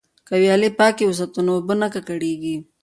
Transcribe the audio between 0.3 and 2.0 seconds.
ویالې پاکې وساتو نو اوبه نه